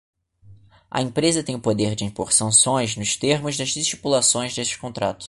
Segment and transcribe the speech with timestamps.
[0.89, 5.19] A empresa tem o poder de impor sanções nos termos das estipulações deste contrato.